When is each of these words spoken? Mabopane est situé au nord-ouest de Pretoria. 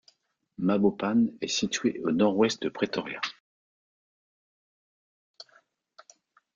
Mabopane 0.57 1.31
est 1.41 1.47
situé 1.47 2.01
au 2.03 2.09
nord-ouest 2.11 2.59
de 2.63 2.69
Pretoria. 2.69 3.21